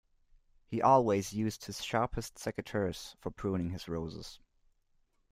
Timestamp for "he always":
0.65-1.31